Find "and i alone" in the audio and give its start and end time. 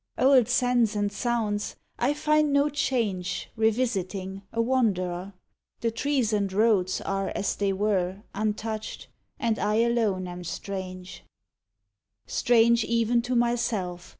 9.37-10.27